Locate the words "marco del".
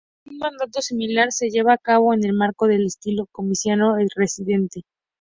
2.33-2.87